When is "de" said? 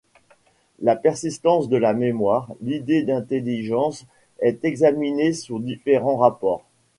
1.69-1.77